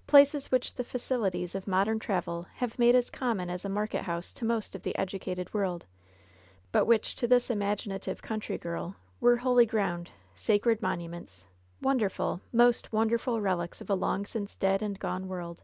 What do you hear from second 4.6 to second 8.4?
of the educated world, but which, to this imaginative,